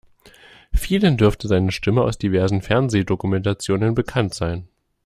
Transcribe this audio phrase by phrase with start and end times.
[0.73, 4.67] Vielen dürfte seine Stimme aus diversen Fernsehdokumentationen bekannt sein.